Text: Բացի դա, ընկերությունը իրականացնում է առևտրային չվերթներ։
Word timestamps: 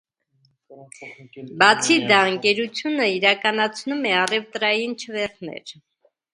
Բացի 1.63 1.99
դա, 2.13 2.23
ընկերությունը 2.31 3.07
իրականացնում 3.19 4.03
է 4.13 4.17
առևտրային 4.25 4.99
չվերթներ։ 5.07 5.79